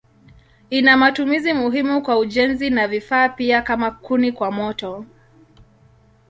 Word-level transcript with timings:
Ina 0.69 0.97
matumizi 0.97 1.53
muhimu 1.53 2.01
kwa 2.01 2.17
ujenzi 2.19 2.69
na 2.69 2.87
vifaa 2.87 3.29
pia 3.29 3.61
kama 3.61 3.91
kuni 3.91 4.31
kwa 4.31 4.51
moto. 4.51 5.05